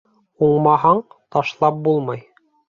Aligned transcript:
Уңмаһаң, 0.45 1.01
ташлап 1.37 1.79
булмай. 1.89 2.25